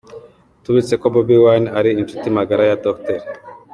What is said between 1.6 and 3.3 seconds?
ari inshuti magara ya Dr.